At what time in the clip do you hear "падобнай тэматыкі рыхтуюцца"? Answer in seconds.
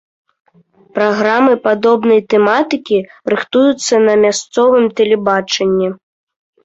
1.67-3.93